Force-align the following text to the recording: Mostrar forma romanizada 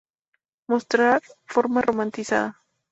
Mostrar 0.73 1.21
forma 1.53 1.85
romanizada 1.89 2.57